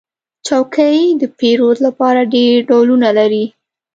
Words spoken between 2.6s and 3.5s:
ډولونه لري.